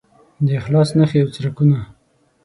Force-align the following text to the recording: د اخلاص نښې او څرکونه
د 0.45 0.47
اخلاص 0.61 0.89
نښې 0.97 1.19
او 1.23 1.29
څرکونه 1.33 1.79